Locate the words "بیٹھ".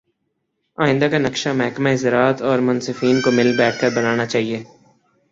3.57-3.79